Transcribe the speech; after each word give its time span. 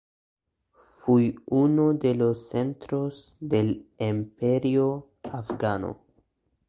Fue 0.71 1.35
uno 1.45 1.93
de 1.93 2.15
los 2.15 2.49
centros 2.49 3.37
del 3.39 3.87
Imperio 3.99 5.11
afgano. 5.21 6.01